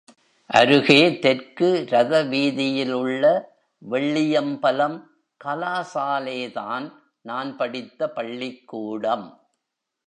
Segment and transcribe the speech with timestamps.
[0.45, 3.41] அருகே தெற்கு ரத வீதியிலுள்ள
[3.89, 5.03] வெள்ளியம்பலம்
[5.45, 6.91] கலாசாலேதான்
[7.21, 9.39] நான் படித்த பள்ளிக்கூடம்.